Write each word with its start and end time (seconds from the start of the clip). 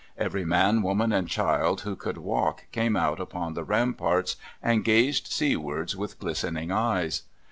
Every 0.17 0.45
man, 0.45 0.81
woman, 0.81 1.11
and 1.13 1.27
child 1.29 1.81
who 1.81 1.95
could 1.95 2.17
walk 2.17 2.63
came 2.71 2.95
out 2.97 3.19
upon 3.19 3.53
the 3.53 3.63
ramparts 3.63 4.35
and 4.59 4.83
gazed 4.83 5.27
seawards 5.27 5.95
with 5.95 6.17
glistening 6.17 6.71
eyes. 6.71 7.21